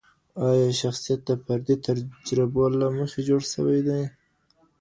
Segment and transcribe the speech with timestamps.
[0.47, 4.01] آیا شخصیت د فردي تجربو له مخې جوړ سوی دی؟